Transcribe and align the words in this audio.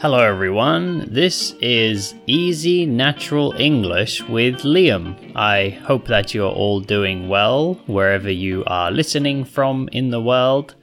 Hello, 0.00 0.18
everyone. 0.18 1.08
This 1.10 1.52
is 1.62 2.14
Easy 2.26 2.84
Natural 2.84 3.54
English 3.58 4.22
with 4.24 4.56
Liam. 4.56 5.32
I 5.36 5.70
hope 5.70 6.08
that 6.08 6.34
you're 6.34 6.52
all 6.52 6.80
doing 6.80 7.28
well 7.28 7.74
wherever 7.86 8.30
you 8.30 8.64
are 8.66 8.90
listening 8.90 9.44
from 9.44 9.88
in 9.92 10.10
the 10.10 10.20
world. 10.20 10.74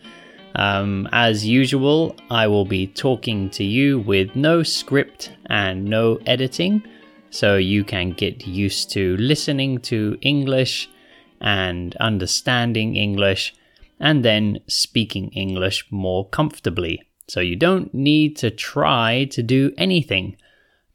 Um, 0.55 1.10
as 1.12 1.46
usual, 1.46 2.16
I 2.32 2.47
will 2.47 2.66
be 2.66 2.88
talking 2.88 3.50
to 3.52 3.63
you 3.66 4.00
with 4.00 4.36
no 4.36 4.64
script 4.64 5.34
and 5.48 5.86
no 5.86 6.18
editing, 6.25 6.82
so 7.30 7.57
you 7.57 7.84
can 7.84 8.14
get 8.14 8.48
used 8.48 8.91
to 8.91 9.18
listening 9.18 9.80
to 9.82 10.18
English 10.21 10.89
and 11.41 11.96
understanding 11.98 12.96
English 12.96 13.54
and 14.00 14.25
then 14.25 14.59
speaking 14.68 15.30
English 15.34 15.86
more 15.91 16.28
comfortably. 16.30 17.11
So 17.32 17.39
you 17.39 17.55
don't 17.55 17.93
need 17.93 18.36
to 18.39 18.52
try 18.52 19.23
to 19.32 19.41
do 19.41 19.71
anything. 19.77 20.36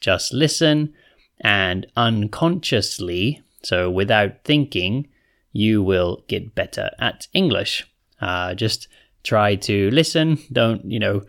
Just 0.01 0.35
listen 0.35 0.93
and 1.41 1.87
unconsciously, 1.97 3.43
so 3.63 3.91
without 3.91 4.45
thinking, 4.45 5.09
you 5.53 5.83
will 5.83 6.25
get 6.29 6.55
better 6.55 6.91
at 6.99 7.27
English. 7.33 7.89
Uh, 8.21 8.53
just 8.53 8.87
try 9.23 9.55
to 9.55 9.91
listen. 9.93 10.37
Don't, 10.53 10.85
you 10.85 10.99
know, 10.99 11.23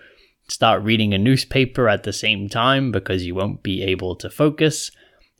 start 0.49 0.83
reading 0.83 1.13
a 1.13 1.17
newspaper 1.17 1.87
at 1.87 2.03
the 2.03 2.11
same 2.11 2.49
time 2.49 2.91
because 2.91 3.25
you 3.25 3.33
won't 3.33 3.63
be 3.63 3.83
able 3.83 4.13
to 4.17 4.29
focus. 4.29 4.91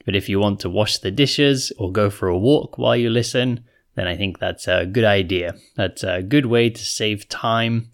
But 0.06 0.16
if 0.16 0.30
you 0.30 0.40
want 0.40 0.62
to 0.62 0.70
wash 0.70 1.00
the 1.00 1.12
dishes 1.12 1.74
or 1.78 1.92
go 1.92 2.10
for 2.10 2.30
a 2.30 2.40
walk 2.40 2.78
while 2.78 2.96
you 2.96 3.10
listen, 3.10 3.66
then 3.96 4.08
I 4.08 4.16
think 4.16 4.40
that's 4.40 4.70
a 4.70 4.86
good 4.86 5.04
idea. 5.04 5.56
That's 5.76 6.06
a 6.06 6.24
good 6.24 6.46
way 6.46 6.70
to 6.70 6.86
save 6.86 7.28
time 7.28 7.92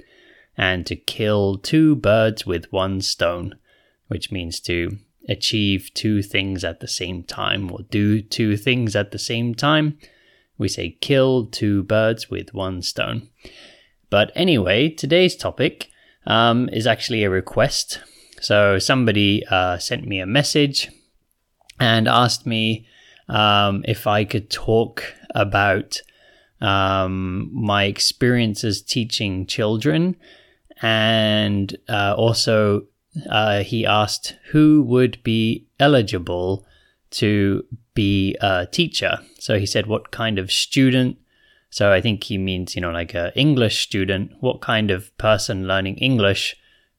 and 0.57 0.85
to 0.85 0.95
kill 0.95 1.57
two 1.57 1.95
birds 1.95 2.45
with 2.45 2.71
one 2.71 3.01
stone, 3.01 3.55
which 4.07 4.31
means 4.31 4.59
to 4.61 4.97
achieve 5.27 5.91
two 5.93 6.21
things 6.21 6.63
at 6.63 6.79
the 6.79 6.87
same 6.87 7.23
time 7.23 7.71
or 7.71 7.79
do 7.89 8.21
two 8.21 8.57
things 8.57 8.95
at 8.95 9.11
the 9.11 9.19
same 9.19 9.55
time. 9.55 9.97
We 10.57 10.67
say 10.67 10.97
kill 11.01 11.45
two 11.45 11.83
birds 11.83 12.29
with 12.29 12.53
one 12.53 12.81
stone. 12.81 13.29
But 14.09 14.31
anyway, 14.35 14.89
today's 14.89 15.35
topic 15.35 15.89
um, 16.25 16.69
is 16.69 16.85
actually 16.85 17.23
a 17.23 17.29
request. 17.29 17.99
So 18.41 18.77
somebody 18.77 19.43
uh, 19.49 19.77
sent 19.79 20.05
me 20.05 20.19
a 20.19 20.25
message 20.25 20.91
and 21.79 22.07
asked 22.07 22.45
me 22.45 22.85
um, 23.29 23.83
if 23.87 24.05
I 24.05 24.25
could 24.25 24.49
talk 24.49 25.03
about 25.33 26.01
um, 26.61 27.49
my 27.51 27.85
experiences 27.85 28.81
teaching 28.81 29.45
children 29.45 30.15
and 30.81 31.75
uh, 31.87 32.13
also 32.17 32.85
uh, 33.29 33.63
he 33.63 33.85
asked 33.85 34.35
who 34.51 34.81
would 34.83 35.21
be 35.23 35.65
eligible 35.79 36.65
to 37.11 37.65
be 37.93 38.35
a 38.41 38.65
teacher. 38.65 39.19
So 39.39 39.59
he 39.59 39.65
said, 39.65 39.85
what 39.85 40.11
kind 40.11 40.39
of 40.39 40.51
student? 40.51 41.17
So 41.69 41.91
I 41.91 42.01
think 42.01 42.23
he 42.23 42.37
means, 42.37 42.75
you 42.75 42.81
know, 42.81 42.91
like 42.91 43.13
an 43.13 43.31
English 43.35 43.83
student. 43.83 44.31
What 44.39 44.61
kind 44.61 44.91
of 44.91 45.15
person 45.17 45.67
learning 45.67 45.97
English 45.97 46.55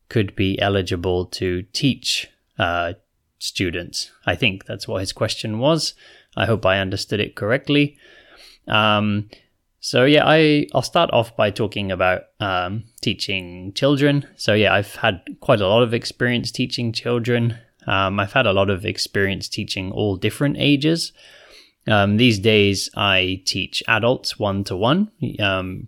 could 0.08 0.34
be 0.36 0.60
eligible 0.60 1.26
to 1.26 1.62
teach 1.72 2.28
uh, 2.58 2.94
students? 3.38 4.10
I 4.26 4.34
think 4.34 4.66
that's 4.66 4.86
what 4.86 5.00
his 5.00 5.12
question 5.12 5.58
was. 5.58 5.94
I 6.36 6.46
hope 6.46 6.66
I 6.66 6.80
understood 6.80 7.20
it 7.20 7.36
correctly. 7.36 7.96
Um, 8.66 9.30
so 9.84 10.06
yeah, 10.06 10.22
I 10.24 10.66
I'll 10.72 10.80
start 10.80 11.10
off 11.12 11.36
by 11.36 11.50
talking 11.50 11.92
about 11.92 12.22
um, 12.40 12.84
teaching 13.02 13.70
children. 13.74 14.26
So 14.34 14.54
yeah, 14.54 14.72
I've 14.72 14.94
had 14.94 15.20
quite 15.40 15.60
a 15.60 15.68
lot 15.68 15.82
of 15.82 15.92
experience 15.92 16.50
teaching 16.50 16.90
children. 16.90 17.58
Um, 17.86 18.18
I've 18.18 18.32
had 18.32 18.46
a 18.46 18.54
lot 18.54 18.70
of 18.70 18.86
experience 18.86 19.46
teaching 19.46 19.92
all 19.92 20.16
different 20.16 20.56
ages. 20.58 21.12
Um, 21.86 22.16
these 22.16 22.38
days, 22.38 22.88
I 22.96 23.42
teach 23.44 23.82
adults 23.86 24.38
one 24.38 24.64
to 24.64 24.74
one. 24.74 25.10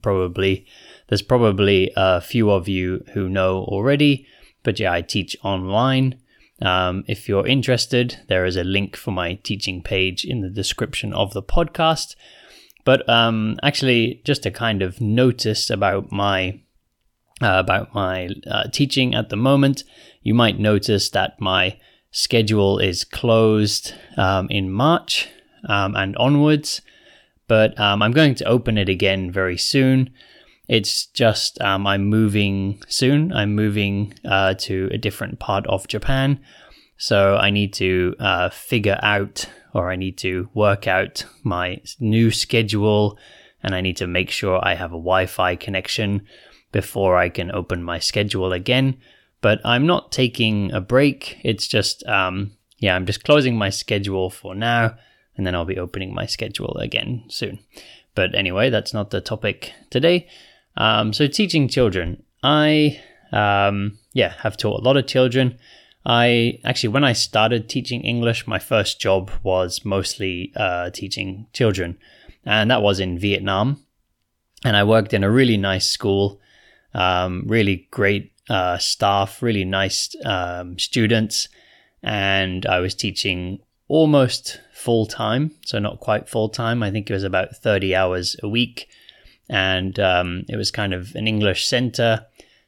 Probably 0.02 0.66
there's 1.08 1.22
probably 1.22 1.90
a 1.96 2.20
few 2.20 2.50
of 2.50 2.68
you 2.68 3.02
who 3.14 3.30
know 3.30 3.60
already, 3.60 4.26
but 4.62 4.78
yeah, 4.78 4.92
I 4.92 5.00
teach 5.00 5.38
online. 5.42 6.20
Um, 6.60 7.02
if 7.08 7.30
you're 7.30 7.46
interested, 7.46 8.20
there 8.28 8.44
is 8.44 8.56
a 8.56 8.64
link 8.64 8.94
for 8.94 9.10
my 9.10 9.36
teaching 9.42 9.82
page 9.82 10.22
in 10.22 10.42
the 10.42 10.50
description 10.50 11.14
of 11.14 11.32
the 11.32 11.42
podcast. 11.42 12.14
But 12.86 13.06
um, 13.08 13.58
actually, 13.64 14.22
just 14.24 14.46
a 14.46 14.50
kind 14.50 14.80
of 14.80 15.00
notice 15.00 15.70
about 15.70 16.12
my 16.12 16.60
uh, 17.42 17.58
about 17.58 17.92
my 17.92 18.30
uh, 18.46 18.68
teaching 18.72 19.12
at 19.14 19.28
the 19.28 19.36
moment. 19.36 19.82
You 20.22 20.34
might 20.34 20.58
notice 20.58 21.10
that 21.10 21.40
my 21.40 21.78
schedule 22.12 22.78
is 22.78 23.02
closed 23.02 23.92
um, 24.16 24.46
in 24.50 24.70
March 24.70 25.28
um, 25.68 25.96
and 25.96 26.16
onwards, 26.16 26.80
but 27.48 27.78
um, 27.78 28.02
I'm 28.02 28.12
going 28.12 28.36
to 28.36 28.44
open 28.44 28.78
it 28.78 28.88
again 28.88 29.32
very 29.32 29.58
soon. 29.58 30.10
It's 30.68 31.06
just 31.06 31.60
um, 31.60 31.88
I'm 31.88 32.04
moving 32.04 32.80
soon. 32.86 33.32
I'm 33.32 33.56
moving 33.56 34.14
uh, 34.24 34.54
to 34.60 34.88
a 34.92 34.98
different 34.98 35.40
part 35.40 35.66
of 35.66 35.88
Japan. 35.88 36.38
So 36.98 37.36
I 37.36 37.50
need 37.50 37.72
to 37.74 38.14
uh, 38.20 38.48
figure 38.50 38.98
out 39.02 39.48
or 39.76 39.90
I 39.90 39.96
need 39.96 40.16
to 40.18 40.48
work 40.54 40.86
out 40.86 41.26
my 41.42 41.82
new 42.00 42.30
schedule 42.30 43.18
and 43.62 43.74
I 43.74 43.82
need 43.82 43.98
to 43.98 44.06
make 44.06 44.30
sure 44.30 44.58
I 44.62 44.74
have 44.74 44.92
a 44.92 44.96
Wi 44.96 45.26
Fi 45.26 45.54
connection 45.54 46.26
before 46.72 47.18
I 47.18 47.28
can 47.28 47.50
open 47.50 47.82
my 47.82 47.98
schedule 47.98 48.54
again. 48.54 48.96
But 49.42 49.60
I'm 49.66 49.86
not 49.86 50.12
taking 50.12 50.72
a 50.72 50.80
break. 50.80 51.38
It's 51.44 51.68
just, 51.68 52.06
um, 52.06 52.52
yeah, 52.78 52.96
I'm 52.96 53.04
just 53.04 53.22
closing 53.22 53.58
my 53.58 53.68
schedule 53.68 54.30
for 54.30 54.54
now 54.54 54.96
and 55.36 55.46
then 55.46 55.54
I'll 55.54 55.66
be 55.66 55.78
opening 55.78 56.14
my 56.14 56.24
schedule 56.24 56.78
again 56.78 57.24
soon. 57.28 57.58
But 58.14 58.34
anyway, 58.34 58.70
that's 58.70 58.94
not 58.94 59.10
the 59.10 59.20
topic 59.20 59.72
today. 59.90 60.26
Um, 60.78 61.12
so, 61.12 61.26
teaching 61.26 61.68
children. 61.68 62.22
I, 62.42 63.02
um, 63.30 63.98
yeah, 64.14 64.32
have 64.38 64.56
taught 64.56 64.80
a 64.80 64.84
lot 64.84 64.96
of 64.96 65.06
children. 65.06 65.58
I 66.06 66.60
actually, 66.64 66.90
when 66.90 67.02
I 67.02 67.12
started 67.14 67.68
teaching 67.68 68.02
English, 68.02 68.46
my 68.46 68.60
first 68.60 69.00
job 69.00 69.30
was 69.42 69.84
mostly 69.84 70.52
uh, 70.54 70.90
teaching 70.90 71.48
children, 71.52 71.98
and 72.44 72.70
that 72.70 72.80
was 72.80 73.00
in 73.00 73.18
Vietnam. 73.18 73.84
And 74.64 74.76
I 74.76 74.84
worked 74.84 75.12
in 75.12 75.24
a 75.24 75.30
really 75.30 75.56
nice 75.56 75.90
school, 75.90 76.40
um, 76.94 77.42
really 77.46 77.88
great 77.90 78.32
uh, 78.48 78.78
staff, 78.78 79.42
really 79.42 79.64
nice 79.64 80.14
um, 80.24 80.78
students, 80.78 81.48
and 82.04 82.64
I 82.66 82.78
was 82.78 82.94
teaching 82.94 83.58
almost 83.88 84.60
full 84.72 85.06
time, 85.06 85.50
so 85.64 85.80
not 85.80 85.98
quite 85.98 86.28
full 86.28 86.48
time. 86.48 86.84
I 86.84 86.92
think 86.92 87.10
it 87.10 87.14
was 87.14 87.24
about 87.24 87.56
30 87.56 87.96
hours 87.96 88.36
a 88.44 88.48
week. 88.48 88.88
And 89.48 89.98
um, 89.98 90.44
it 90.48 90.56
was 90.56 90.70
kind 90.70 90.92
of 90.94 91.14
an 91.14 91.26
English 91.26 91.66
center. 91.66 92.26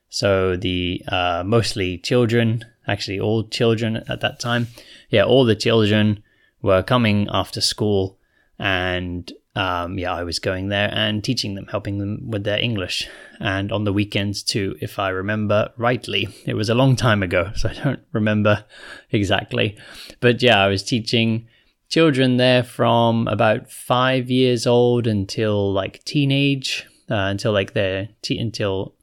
So 0.09 0.56
the 0.56 1.03
uh, 1.09 1.43
mostly 1.44 1.98
children, 1.98 2.65
actually 2.88 3.21
all 3.21 3.47
children 3.47 3.99
at 4.09 4.21
that 4.21 4.41
time. 4.41 4.69
Yeah, 5.10 5.25
all 5.25 5.44
the 5.44 5.54
children 5.54 6.22
were 6.62 6.82
coming 6.82 7.28
after 7.31 7.60
school, 7.60 8.19
and 8.59 9.31
um, 9.54 9.99
yeah, 9.99 10.12
I 10.12 10.25
was 10.25 10.38
going 10.38 10.69
there 10.69 10.91
and 10.93 11.22
teaching 11.22 11.54
them, 11.54 11.66
helping 11.66 11.98
them 11.98 12.31
with 12.31 12.44
their 12.44 12.59
English, 12.59 13.09
and 13.41 13.71
on 13.71 13.84
the 13.84 13.93
weekends 13.93 14.43
too, 14.43 14.77
if 14.81 14.98
I 14.98 15.10
remember 15.10 15.72
rightly. 15.77 16.28
It 16.47 16.54
was 16.54 16.69
a 16.69 16.75
long 16.75 16.97
time 16.97 17.22
ago, 17.22 17.53
so 17.56 17.69
I 17.69 17.75
don't 17.75 18.00
remember 18.12 18.65
exactly, 19.10 19.77
but 20.21 20.43
yeah, 20.43 20.59
I 20.59 20.69
was 20.69 20.82
teaching 20.82 21.47
children 21.88 22.37
there 22.37 22.62
from 22.62 23.27
about 23.28 23.71
five 23.71 24.31
years 24.31 24.66
old 24.66 25.06
until 25.06 25.72
like 25.72 26.04
teenage, 26.04 26.87
uh, 27.10 27.15
until 27.15 27.53
like 27.53 27.72
their 27.72 28.09
te- 28.22 28.38
until 28.38 28.94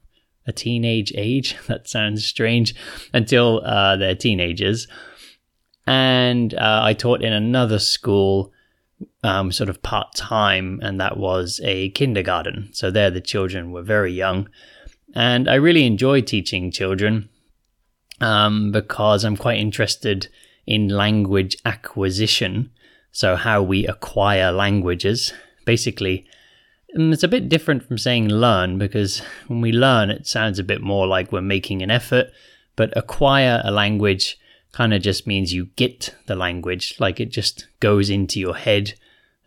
a 0.46 0.52
teenage 0.52 1.12
age. 1.16 1.56
that 1.66 1.88
sounds 1.88 2.24
strange 2.24 2.74
until 3.12 3.62
uh, 3.64 3.96
they're 3.96 4.14
teenagers. 4.14 4.86
And 5.86 6.54
uh, 6.54 6.80
I 6.82 6.94
taught 6.94 7.22
in 7.22 7.32
another 7.32 7.78
school, 7.78 8.52
um, 9.22 9.52
sort 9.52 9.68
of 9.68 9.82
part 9.82 10.14
time, 10.14 10.80
and 10.82 11.00
that 11.00 11.16
was 11.16 11.60
a 11.62 11.90
kindergarten. 11.90 12.70
So 12.72 12.90
there, 12.90 13.10
the 13.10 13.20
children 13.20 13.70
were 13.70 13.82
very 13.82 14.12
young. 14.12 14.48
And 15.14 15.48
I 15.48 15.54
really 15.54 15.86
enjoy 15.86 16.20
teaching 16.22 16.70
children 16.70 17.28
um, 18.20 18.72
because 18.72 19.24
I'm 19.24 19.36
quite 19.36 19.58
interested 19.58 20.28
in 20.66 20.88
language 20.88 21.56
acquisition. 21.64 22.70
So, 23.12 23.36
how 23.36 23.62
we 23.62 23.86
acquire 23.86 24.52
languages. 24.52 25.32
Basically, 25.64 26.26
it's 26.96 27.22
a 27.22 27.28
bit 27.28 27.48
different 27.48 27.86
from 27.86 27.98
saying 27.98 28.28
learn 28.28 28.78
because 28.78 29.20
when 29.46 29.60
we 29.60 29.72
learn, 29.72 30.10
it 30.10 30.26
sounds 30.26 30.58
a 30.58 30.64
bit 30.64 30.80
more 30.80 31.06
like 31.06 31.32
we're 31.32 31.40
making 31.40 31.82
an 31.82 31.90
effort. 31.90 32.28
But 32.74 32.96
acquire 32.96 33.62
a 33.64 33.70
language 33.70 34.38
kind 34.72 34.92
of 34.92 35.00
just 35.00 35.26
means 35.26 35.52
you 35.52 35.66
get 35.76 36.14
the 36.26 36.36
language, 36.36 36.94
like 36.98 37.20
it 37.20 37.30
just 37.30 37.66
goes 37.80 38.10
into 38.10 38.38
your 38.38 38.56
head, 38.56 38.94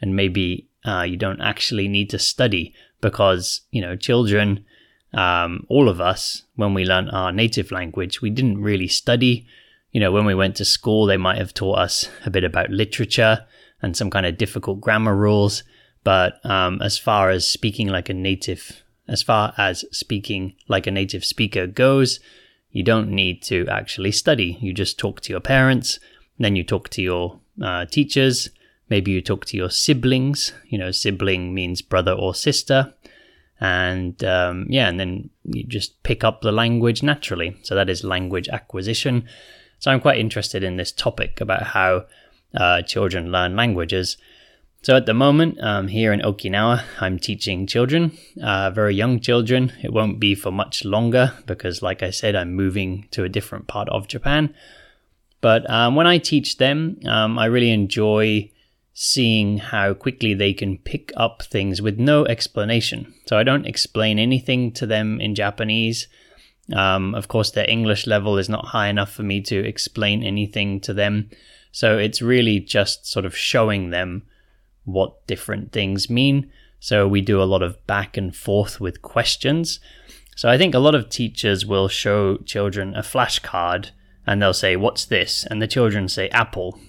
and 0.01 0.15
maybe 0.15 0.67
uh, 0.83 1.03
you 1.03 1.17
don't 1.17 1.41
actually 1.41 1.87
need 1.87 2.09
to 2.09 2.19
study 2.19 2.73
because 3.01 3.61
you 3.69 3.81
know 3.81 3.95
children 3.95 4.65
um, 5.13 5.65
all 5.69 5.89
of 5.89 5.99
us, 5.99 6.43
when 6.55 6.73
we 6.73 6.85
learn 6.85 7.09
our 7.09 7.31
native 7.31 7.71
language, 7.71 8.21
we 8.21 8.29
didn't 8.29 8.61
really 8.61 8.87
study. 8.87 9.47
You 9.91 9.99
know, 9.99 10.11
when 10.11 10.25
we 10.25 10.35
went 10.35 10.55
to 10.57 10.65
school, 10.65 11.05
they 11.05 11.17
might 11.17 11.37
have 11.37 11.53
taught 11.53 11.79
us 11.79 12.09
a 12.25 12.29
bit 12.29 12.43
about 12.43 12.69
literature 12.69 13.45
and 13.81 13.97
some 13.97 14.09
kind 14.09 14.25
of 14.25 14.37
difficult 14.37 14.81
grammar 14.81 15.15
rules. 15.15 15.63
But 16.03 16.43
um, 16.45 16.81
as 16.81 16.97
far 16.97 17.29
as 17.29 17.47
speaking 17.47 17.87
like 17.87 18.09
a 18.09 18.13
native, 18.13 18.83
as 19.07 19.21
far 19.21 19.53
as 19.57 19.85
speaking 19.91 20.55
like 20.67 20.87
a 20.87 20.91
native 20.91 21.25
speaker 21.25 21.67
goes, 21.67 22.19
you 22.71 22.83
don't 22.83 23.09
need 23.09 23.41
to 23.43 23.67
actually 23.67 24.11
study. 24.11 24.57
You 24.61 24.73
just 24.73 24.99
talk 24.99 25.21
to 25.21 25.33
your 25.33 25.39
parents, 25.39 25.99
then 26.37 26.55
you 26.55 26.63
talk 26.63 26.89
to 26.89 27.01
your 27.01 27.39
uh, 27.61 27.85
teachers, 27.85 28.49
maybe 28.89 29.11
you 29.11 29.21
talk 29.21 29.45
to 29.45 29.57
your 29.57 29.69
siblings. 29.69 30.53
You 30.67 30.77
know, 30.77 30.91
sibling 30.91 31.53
means 31.53 31.81
brother 31.81 32.11
or 32.11 32.33
sister. 32.33 32.93
And 33.61 34.23
um, 34.23 34.67
yeah, 34.69 34.87
and 34.87 34.99
then 34.99 35.29
you 35.43 35.63
just 35.63 36.01
pick 36.03 36.23
up 36.23 36.41
the 36.41 36.51
language 36.51 37.03
naturally. 37.03 37.57
So 37.63 37.75
that 37.75 37.89
is 37.89 38.03
language 38.03 38.47
acquisition. 38.47 39.27
So 39.79 39.91
I'm 39.91 39.99
quite 39.99 40.19
interested 40.19 40.63
in 40.63 40.77
this 40.77 40.91
topic 40.91 41.41
about 41.41 41.63
how 41.63 42.05
uh, 42.55 42.81
children 42.83 43.31
learn 43.31 43.55
languages. 43.55 44.17
So 44.81 44.95
at 44.95 45.05
the 45.05 45.13
moment, 45.13 45.61
um, 45.61 45.89
here 45.89 46.13
in 46.13 46.21
Okinawa, 46.21 46.83
I'm 47.01 47.19
teaching 47.19 47.67
children, 47.67 48.17
uh, 48.41 48.71
very 48.71 48.95
young 48.95 49.19
children. 49.19 49.73
It 49.83 49.91
won't 49.91 50.21
be 50.21 50.35
for 50.35 50.51
much 50.51 50.85
longer 50.85 51.33
because, 51.45 51.81
like 51.81 52.01
I 52.01 52.11
said, 52.11 52.33
I'm 52.33 52.53
moving 52.53 53.07
to 53.11 53.25
a 53.25 53.29
different 53.29 53.67
part 53.67 53.89
of 53.89 54.07
Japan. 54.07 54.53
But 55.41 55.69
um, 55.69 55.95
when 55.95 56.07
I 56.07 56.17
teach 56.17 56.57
them, 56.57 56.97
um, 57.05 57.37
I 57.37 57.45
really 57.45 57.71
enjoy 57.71 58.51
seeing 58.93 59.57
how 59.57 59.93
quickly 59.93 60.33
they 60.33 60.53
can 60.53 60.77
pick 60.77 61.11
up 61.17 61.43
things 61.43 61.81
with 61.81 61.99
no 61.99 62.25
explanation. 62.25 63.13
So 63.27 63.37
I 63.37 63.43
don't 63.43 63.65
explain 63.65 64.17
anything 64.17 64.71
to 64.73 64.85
them 64.85 65.19
in 65.19 65.35
Japanese. 65.35 66.07
Um, 66.73 67.15
of 67.15 67.27
course, 67.27 67.51
their 67.51 67.69
English 67.69 68.07
level 68.07 68.37
is 68.37 68.47
not 68.47 68.65
high 68.65 68.87
enough 68.87 69.11
for 69.11 69.23
me 69.23 69.41
to 69.41 69.57
explain 69.57 70.23
anything 70.23 70.79
to 70.81 70.93
them. 70.93 71.29
So 71.71 71.97
it's 71.97 72.21
really 72.21 72.61
just 72.61 73.05
sort 73.05 73.25
of 73.25 73.35
showing 73.35 73.89
them 73.89 74.23
what 74.93 75.25
different 75.27 75.71
things 75.71 76.09
mean. 76.09 76.51
So 76.79 77.07
we 77.07 77.21
do 77.21 77.41
a 77.41 77.43
lot 77.43 77.61
of 77.61 77.85
back 77.87 78.17
and 78.17 78.35
forth 78.35 78.79
with 78.79 79.01
questions. 79.01 79.79
So 80.35 80.49
I 80.49 80.57
think 80.57 80.73
a 80.73 80.79
lot 80.79 80.95
of 80.95 81.09
teachers 81.09 81.65
will 81.65 81.87
show 81.87 82.37
children 82.37 82.95
a 82.95 83.01
flashcard 83.01 83.91
and 84.25 84.41
they'll 84.41 84.53
say, 84.53 84.75
What's 84.75 85.05
this? 85.05 85.45
And 85.49 85.61
the 85.61 85.67
children 85.67 86.07
say, 86.07 86.29
Apple. 86.29 86.79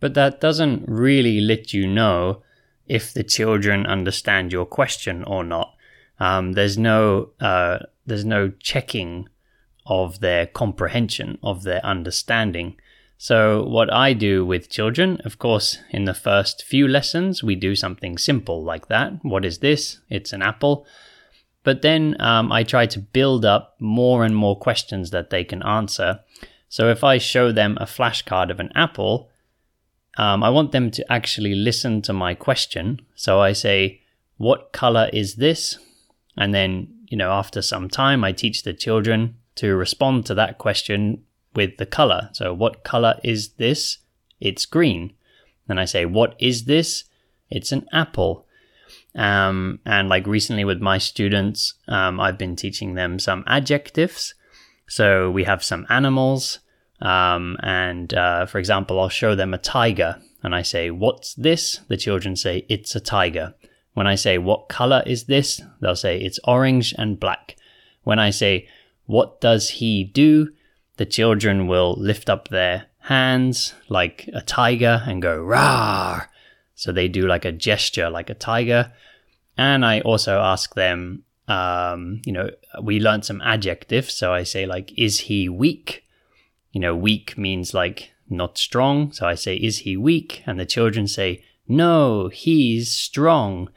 But 0.00 0.14
that 0.14 0.40
doesn't 0.40 0.84
really 0.88 1.40
let 1.40 1.72
you 1.72 1.86
know 1.86 2.42
if 2.86 3.12
the 3.12 3.22
children 3.22 3.86
understand 3.86 4.52
your 4.52 4.66
question 4.66 5.22
or 5.24 5.44
not. 5.44 5.74
Um, 6.18 6.52
there's 6.52 6.78
no 6.78 7.30
uh, 7.40 7.80
there's 8.06 8.24
no 8.24 8.50
checking 8.60 9.28
of 9.86 10.20
their 10.20 10.46
comprehension 10.46 11.38
of 11.42 11.62
their 11.62 11.84
understanding. 11.84 12.76
So, 13.22 13.62
what 13.62 13.92
I 13.92 14.14
do 14.14 14.44
with 14.44 14.68
children, 14.68 15.20
of 15.24 15.38
course, 15.38 15.78
in 15.90 16.06
the 16.06 16.12
first 16.12 16.64
few 16.64 16.88
lessons, 16.88 17.40
we 17.40 17.54
do 17.54 17.76
something 17.76 18.18
simple 18.18 18.64
like 18.64 18.88
that. 18.88 19.12
What 19.22 19.44
is 19.44 19.58
this? 19.58 20.00
It's 20.10 20.32
an 20.32 20.42
apple. 20.42 20.84
But 21.62 21.82
then 21.82 22.20
um, 22.20 22.50
I 22.50 22.64
try 22.64 22.86
to 22.86 22.98
build 22.98 23.44
up 23.44 23.76
more 23.78 24.24
and 24.24 24.34
more 24.34 24.58
questions 24.58 25.12
that 25.12 25.30
they 25.30 25.44
can 25.44 25.62
answer. 25.62 26.18
So, 26.68 26.90
if 26.90 27.04
I 27.04 27.18
show 27.18 27.52
them 27.52 27.78
a 27.80 27.84
flashcard 27.84 28.50
of 28.50 28.58
an 28.58 28.72
apple, 28.74 29.30
um, 30.18 30.42
I 30.42 30.50
want 30.50 30.72
them 30.72 30.90
to 30.90 31.12
actually 31.12 31.54
listen 31.54 32.02
to 32.02 32.12
my 32.12 32.34
question. 32.34 33.02
So, 33.14 33.40
I 33.40 33.52
say, 33.52 34.00
What 34.36 34.72
color 34.72 35.08
is 35.12 35.36
this? 35.36 35.78
And 36.36 36.52
then, 36.52 36.88
you 37.06 37.16
know, 37.16 37.30
after 37.30 37.62
some 37.62 37.88
time, 37.88 38.24
I 38.24 38.32
teach 38.32 38.64
the 38.64 38.74
children 38.74 39.36
to 39.54 39.76
respond 39.76 40.26
to 40.26 40.34
that 40.34 40.58
question 40.58 41.22
with 41.54 41.76
the 41.76 41.86
color. 41.86 42.30
So, 42.32 42.52
what 42.54 42.84
color 42.84 43.18
is 43.22 43.50
this? 43.54 43.98
It's 44.40 44.66
green. 44.66 45.12
Then 45.68 45.78
I 45.78 45.84
say, 45.84 46.04
what 46.04 46.34
is 46.38 46.64
this? 46.64 47.04
It's 47.50 47.72
an 47.72 47.86
apple. 47.92 48.46
Um, 49.14 49.78
and 49.84 50.08
like 50.08 50.26
recently 50.26 50.64
with 50.64 50.80
my 50.80 50.98
students, 50.98 51.74
um, 51.88 52.18
I've 52.18 52.38
been 52.38 52.56
teaching 52.56 52.94
them 52.94 53.18
some 53.18 53.44
adjectives. 53.46 54.34
So 54.88 55.30
we 55.30 55.44
have 55.44 55.62
some 55.62 55.86
animals. 55.88 56.58
Um, 57.00 57.56
and 57.62 58.12
uh, 58.14 58.46
for 58.46 58.58
example, 58.58 59.00
I'll 59.00 59.08
show 59.08 59.34
them 59.34 59.54
a 59.54 59.58
tiger 59.58 60.20
and 60.42 60.54
I 60.54 60.62
say, 60.62 60.90
What's 60.90 61.34
this? 61.34 61.80
The 61.88 61.96
children 61.96 62.36
say, 62.36 62.64
It's 62.68 62.94
a 62.94 63.00
tiger. 63.00 63.54
When 63.94 64.06
I 64.06 64.14
say, 64.14 64.38
What 64.38 64.68
color 64.68 65.02
is 65.06 65.24
this? 65.24 65.60
They'll 65.80 65.96
say, 65.96 66.20
It's 66.20 66.40
orange 66.44 66.94
and 66.96 67.20
black. 67.20 67.56
When 68.02 68.18
I 68.18 68.30
say, 68.30 68.68
What 69.06 69.40
does 69.40 69.70
he 69.70 70.04
do? 70.04 70.52
The 70.96 71.06
children 71.06 71.66
will 71.66 71.94
lift 71.98 72.28
up 72.28 72.48
their 72.48 72.86
hands 73.00 73.74
like 73.88 74.28
a 74.32 74.40
tiger 74.40 75.02
and 75.06 75.22
go 75.22 75.38
rawr. 75.38 76.26
So 76.74 76.92
they 76.92 77.08
do 77.08 77.26
like 77.26 77.44
a 77.44 77.52
gesture 77.52 78.10
like 78.10 78.30
a 78.30 78.34
tiger. 78.34 78.92
And 79.56 79.84
I 79.84 80.00
also 80.00 80.38
ask 80.38 80.74
them, 80.74 81.24
um, 81.48 82.22
you 82.24 82.32
know, 82.32 82.50
we 82.82 83.00
learned 83.00 83.24
some 83.24 83.40
adjectives. 83.42 84.14
So 84.14 84.32
I 84.32 84.42
say, 84.44 84.66
like, 84.66 84.92
is 84.96 85.20
he 85.20 85.48
weak? 85.48 86.04
You 86.72 86.80
know, 86.80 86.96
weak 86.96 87.36
means 87.36 87.74
like 87.74 88.12
not 88.28 88.58
strong. 88.58 89.12
So 89.12 89.26
I 89.26 89.34
say, 89.34 89.56
is 89.56 89.78
he 89.78 89.96
weak? 89.96 90.42
And 90.46 90.58
the 90.58 90.66
children 90.66 91.06
say, 91.06 91.44
no, 91.68 92.28
he's 92.28 92.90
strong. 92.90 93.70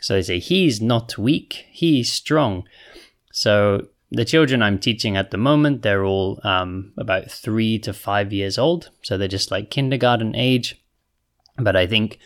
So 0.00 0.14
they 0.14 0.22
say, 0.22 0.38
he's 0.38 0.80
not 0.80 1.16
weak, 1.16 1.66
he's 1.70 2.12
strong. 2.12 2.64
So 3.32 3.88
the 4.10 4.24
children 4.24 4.62
I'm 4.62 4.78
teaching 4.78 5.16
at 5.16 5.30
the 5.30 5.36
moment, 5.36 5.82
they're 5.82 6.04
all 6.04 6.40
um, 6.44 6.92
about 6.96 7.30
three 7.30 7.78
to 7.80 7.92
five 7.92 8.32
years 8.32 8.58
old. 8.58 8.90
So 9.02 9.16
they're 9.16 9.28
just 9.28 9.50
like 9.50 9.70
kindergarten 9.70 10.34
age. 10.36 10.80
But 11.56 11.76
I 11.76 11.86
think 11.86 12.18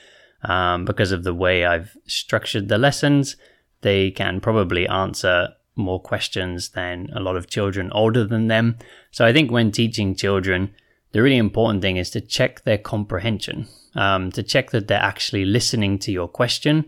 um, 0.43 0.85
because 0.85 1.13
of 1.13 1.25
the 1.25 1.35
way 1.35 1.65
I've 1.65 1.97
structured 2.07 2.69
the 2.69 2.79
lessons, 2.79 3.37
they 3.81 4.11
can 4.11 4.41
probably 4.41 4.87
answer 4.87 5.49
more 5.77 6.01
questions 6.01 6.71
than 6.71 7.09
a 7.15 7.21
lot 7.21 7.37
of 7.37 7.49
children 7.49 7.91
older 7.93 8.25
than 8.25 8.49
them. 8.49 8.77
So 9.11 9.25
I 9.25 9.33
think 9.33 9.51
when 9.51 9.71
teaching 9.71 10.15
children, 10.15 10.75
the 11.13 11.23
really 11.23 11.37
important 11.37 11.83
thing 11.83 11.97
is 11.97 12.11
to 12.11 12.21
check 12.21 12.65
their 12.65 12.79
comprehension, 12.79 13.69
um, 13.95 14.31
to 14.33 14.43
check 14.43 14.71
that 14.73 14.89
they're 14.89 14.99
actually 15.01 15.45
listening 15.45 15.99
to 16.01 16.13
your 16.13 16.29
question. 16.29 16.85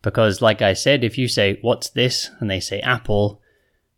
Because, 0.00 0.40
like 0.40 0.62
I 0.62 0.74
said, 0.74 1.02
if 1.02 1.18
you 1.18 1.26
say, 1.26 1.58
What's 1.60 1.90
this? 1.90 2.30
and 2.38 2.48
they 2.48 2.60
say 2.60 2.80
apple, 2.80 3.42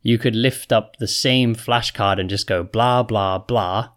you 0.02 0.18
could 0.18 0.34
lift 0.34 0.72
up 0.72 0.96
the 0.96 1.08
same 1.08 1.54
flashcard 1.54 2.18
and 2.18 2.30
just 2.30 2.46
go 2.46 2.62
blah, 2.62 3.02
blah, 3.02 3.38
blah, 3.38 3.90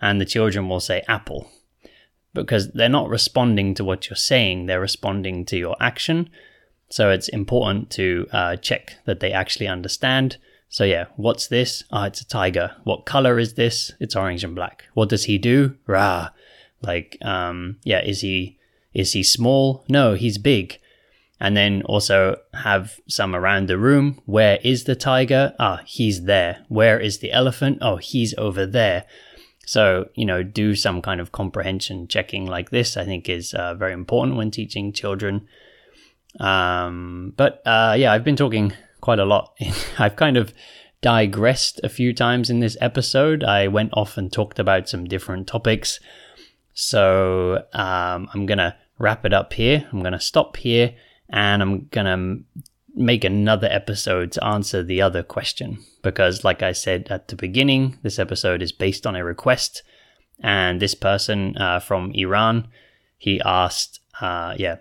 and 0.00 0.20
the 0.20 0.24
children 0.24 0.68
will 0.68 0.80
say 0.80 1.02
apple. 1.08 1.50
Because 2.34 2.72
they're 2.72 2.88
not 2.88 3.08
responding 3.08 3.74
to 3.74 3.84
what 3.84 4.08
you're 4.08 4.16
saying, 4.16 4.66
they're 4.66 4.80
responding 4.80 5.44
to 5.46 5.56
your 5.56 5.76
action. 5.80 6.28
So 6.88 7.10
it's 7.10 7.28
important 7.28 7.90
to 7.92 8.26
uh, 8.32 8.56
check 8.56 8.96
that 9.06 9.20
they 9.20 9.32
actually 9.32 9.68
understand. 9.68 10.36
So, 10.68 10.84
yeah, 10.84 11.06
what's 11.16 11.46
this? 11.46 11.84
Ah, 11.90 12.02
oh, 12.02 12.04
it's 12.06 12.20
a 12.20 12.26
tiger. 12.26 12.76
What 12.84 13.06
color 13.06 13.38
is 13.38 13.54
this? 13.54 13.92
It's 14.00 14.16
orange 14.16 14.44
and 14.44 14.54
black. 14.54 14.84
What 14.94 15.08
does 15.08 15.24
he 15.24 15.38
do? 15.38 15.76
Rah. 15.86 16.30
Like, 16.82 17.16
um, 17.22 17.78
yeah, 17.84 18.04
is 18.04 18.20
he 18.20 18.58
is 18.92 19.12
he 19.12 19.22
small? 19.22 19.84
No, 19.88 20.14
he's 20.14 20.38
big 20.38 20.78
and 21.38 21.56
then 21.56 21.82
also 21.82 22.36
have 22.54 22.98
some 23.08 23.34
around 23.34 23.68
the 23.68 23.78
room. 23.78 24.20
Where 24.24 24.58
is 24.64 24.84
the 24.84 24.96
tiger? 24.96 25.54
Ah, 25.58 25.82
he's 25.84 26.24
there. 26.24 26.64
Where 26.68 26.98
is 26.98 27.18
the 27.18 27.32
elephant? 27.32 27.78
Oh, 27.82 27.96
he's 27.96 28.34
over 28.38 28.64
there. 28.64 29.04
So, 29.66 30.08
you 30.14 30.24
know, 30.24 30.42
do 30.42 30.74
some 30.74 31.02
kind 31.02 31.20
of 31.20 31.32
comprehension 31.32 32.08
checking 32.08 32.46
like 32.46 32.70
this, 32.70 32.96
I 32.96 33.04
think 33.04 33.28
is 33.28 33.52
uh, 33.52 33.74
very 33.74 33.92
important 33.92 34.36
when 34.36 34.50
teaching 34.50 34.92
children. 34.92 35.46
Um, 36.40 37.34
but 37.36 37.62
uh, 37.66 37.96
yeah, 37.98 38.12
I've 38.12 38.24
been 38.24 38.36
talking 38.36 38.72
quite 39.00 39.18
a 39.18 39.24
lot. 39.24 39.54
I've 39.98 40.16
kind 40.16 40.36
of 40.36 40.54
digressed 41.02 41.80
a 41.84 41.88
few 41.88 42.14
times 42.14 42.48
in 42.48 42.60
this 42.60 42.76
episode. 42.80 43.44
I 43.44 43.68
went 43.68 43.90
off 43.92 44.16
and 44.16 44.32
talked 44.32 44.58
about 44.58 44.88
some 44.88 45.04
different 45.04 45.48
topics. 45.48 46.00
So 46.72 47.64
um, 47.74 48.28
I'm 48.32 48.46
going 48.46 48.58
to 48.58 48.74
wrap 48.98 49.26
it 49.26 49.34
up 49.34 49.52
here. 49.52 49.86
I'm 49.92 50.00
going 50.00 50.12
to 50.12 50.20
stop 50.20 50.56
here 50.56 50.94
and 51.30 51.62
I'm 51.62 51.88
gonna 51.90 52.38
make 52.94 53.24
another 53.24 53.68
episode 53.70 54.32
to 54.32 54.44
answer 54.44 54.82
the 54.82 55.02
other 55.02 55.22
question 55.22 55.78
because, 56.02 56.44
like 56.44 56.62
I 56.62 56.72
said 56.72 57.08
at 57.10 57.28
the 57.28 57.36
beginning, 57.36 57.98
this 58.02 58.18
episode 58.18 58.62
is 58.62 58.72
based 58.72 59.06
on 59.06 59.16
a 59.16 59.24
request, 59.24 59.82
and 60.40 60.80
this 60.80 60.94
person 60.94 61.56
uh, 61.56 61.80
from 61.80 62.12
Iran 62.14 62.68
he 63.18 63.40
asked, 63.44 64.00
uh, 64.20 64.54
yeah, 64.58 64.76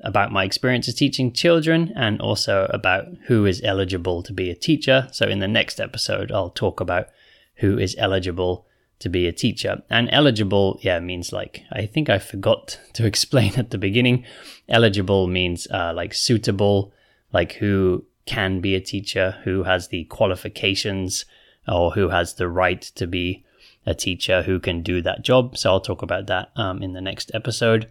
about 0.00 0.32
my 0.32 0.44
experiences 0.44 0.94
teaching 0.94 1.32
children 1.32 1.92
and 1.94 2.20
also 2.20 2.68
about 2.70 3.06
who 3.26 3.44
is 3.44 3.60
eligible 3.62 4.22
to 4.22 4.32
be 4.32 4.50
a 4.50 4.54
teacher. 4.54 5.08
So, 5.12 5.26
in 5.26 5.40
the 5.40 5.48
next 5.48 5.80
episode, 5.80 6.32
I'll 6.32 6.50
talk 6.50 6.80
about 6.80 7.08
who 7.56 7.78
is 7.78 7.94
eligible 7.98 8.66
to 9.00 9.08
be 9.08 9.26
a 9.26 9.32
teacher. 9.32 9.82
And 9.90 10.08
eligible, 10.12 10.78
yeah, 10.82 11.00
means 11.00 11.32
like, 11.32 11.64
I 11.72 11.86
think 11.86 12.08
I 12.08 12.18
forgot 12.18 12.78
to 12.94 13.06
explain 13.06 13.54
at 13.56 13.70
the 13.70 13.78
beginning. 13.78 14.24
Eligible 14.68 15.26
means 15.26 15.66
uh, 15.70 15.92
like 15.94 16.14
suitable, 16.14 16.92
like 17.32 17.54
who 17.54 18.04
can 18.26 18.60
be 18.60 18.74
a 18.74 18.80
teacher, 18.80 19.38
who 19.44 19.64
has 19.64 19.88
the 19.88 20.04
qualifications 20.04 21.24
or 21.66 21.92
who 21.92 22.10
has 22.10 22.34
the 22.34 22.48
right 22.48 22.80
to 22.82 23.06
be 23.06 23.44
a 23.86 23.94
teacher 23.94 24.42
who 24.42 24.60
can 24.60 24.82
do 24.82 25.00
that 25.02 25.22
job. 25.22 25.56
So 25.56 25.70
I'll 25.70 25.80
talk 25.80 26.02
about 26.02 26.26
that 26.26 26.50
um, 26.56 26.82
in 26.82 26.92
the 26.92 27.00
next 27.00 27.30
episode. 27.34 27.90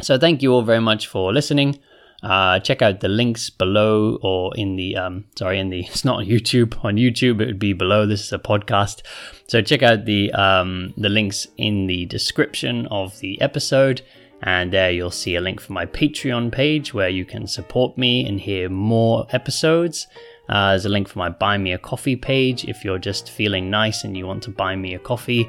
So 0.00 0.16
thank 0.18 0.42
you 0.42 0.52
all 0.52 0.62
very 0.62 0.80
much 0.80 1.06
for 1.08 1.32
listening. 1.32 1.78
Uh, 2.22 2.58
check 2.58 2.82
out 2.82 2.98
the 2.98 3.08
links 3.08 3.48
below 3.48 4.18
or 4.22 4.52
in 4.56 4.74
the 4.74 4.96
um, 4.96 5.24
sorry 5.36 5.58
in 5.60 5.70
the 5.70 5.80
it's 5.86 6.04
not 6.04 6.18
on 6.18 6.26
YouTube 6.26 6.84
on 6.84 6.96
YouTube 6.96 7.40
it 7.40 7.46
would 7.46 7.58
be 7.58 7.72
below 7.72 8.06
this 8.06 8.24
is 8.24 8.32
a 8.32 8.38
podcast. 8.38 9.02
So 9.46 9.62
check 9.62 9.82
out 9.82 10.04
the 10.04 10.32
um, 10.32 10.94
the 10.96 11.08
links 11.08 11.46
in 11.56 11.86
the 11.86 12.06
description 12.06 12.86
of 12.86 13.18
the 13.20 13.40
episode 13.40 14.02
and 14.42 14.72
there 14.72 14.90
you'll 14.90 15.10
see 15.10 15.36
a 15.36 15.40
link 15.40 15.60
for 15.60 15.72
my 15.72 15.86
Patreon 15.86 16.52
page 16.52 16.92
where 16.92 17.08
you 17.08 17.24
can 17.24 17.46
support 17.46 17.96
me 17.96 18.26
and 18.26 18.40
hear 18.40 18.68
more 18.68 19.26
episodes. 19.30 20.06
Uh, 20.48 20.70
there's 20.70 20.86
a 20.86 20.88
link 20.88 21.08
for 21.08 21.18
my 21.18 21.28
buy 21.28 21.58
me 21.58 21.72
a 21.72 21.78
coffee 21.78 22.16
page. 22.16 22.64
If 22.64 22.84
you're 22.84 22.98
just 22.98 23.30
feeling 23.30 23.68
nice 23.70 24.02
and 24.02 24.16
you 24.16 24.26
want 24.26 24.42
to 24.44 24.50
buy 24.50 24.74
me 24.76 24.94
a 24.94 24.98
coffee 24.98 25.48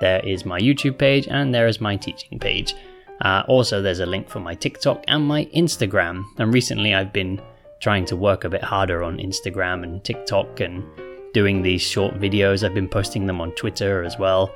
there 0.00 0.20
is 0.26 0.44
my 0.44 0.60
YouTube 0.60 0.98
page 0.98 1.26
and 1.28 1.54
there 1.54 1.66
is 1.66 1.80
my 1.80 1.96
teaching 1.96 2.38
page 2.38 2.74
uh, 3.24 3.42
also, 3.48 3.80
there's 3.80 4.00
a 4.00 4.06
link 4.06 4.28
for 4.28 4.38
my 4.38 4.54
TikTok 4.54 5.02
and 5.08 5.26
my 5.26 5.46
Instagram. 5.46 6.24
And 6.38 6.52
recently, 6.52 6.94
I've 6.94 7.12
been 7.12 7.40
trying 7.80 8.04
to 8.06 8.16
work 8.16 8.44
a 8.44 8.50
bit 8.50 8.62
harder 8.62 9.02
on 9.02 9.16
Instagram 9.16 9.82
and 9.82 10.04
TikTok 10.04 10.60
and 10.60 10.84
doing 11.32 11.62
these 11.62 11.80
short 11.82 12.14
videos. 12.20 12.62
I've 12.62 12.74
been 12.74 12.88
posting 12.88 13.26
them 13.26 13.40
on 13.40 13.52
Twitter 13.52 14.04
as 14.04 14.18
well. 14.18 14.54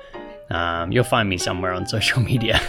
Um, 0.51 0.93
you'll 0.93 1.05
find 1.05 1.29
me 1.29 1.39
somewhere 1.39 1.73
on 1.73 1.87
social 1.97 2.21
media. 2.21 2.61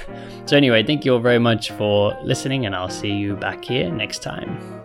so, 0.45 0.55
anyway, 0.55 0.83
thank 0.83 1.03
you 1.03 1.13
all 1.13 1.19
very 1.19 1.39
much 1.39 1.71
for 1.71 2.17
listening, 2.23 2.65
and 2.65 2.73
I'll 2.73 2.89
see 2.89 3.11
you 3.11 3.35
back 3.35 3.65
here 3.65 3.91
next 3.91 4.23
time. 4.23 4.78